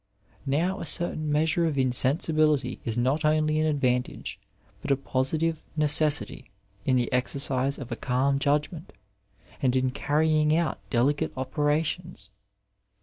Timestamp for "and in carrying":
9.61-10.55